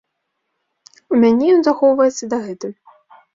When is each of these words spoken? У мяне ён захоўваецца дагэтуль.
У 1.15 1.19
мяне 1.23 1.45
ён 1.57 1.61
захоўваецца 1.67 2.31
дагэтуль. 2.33 2.75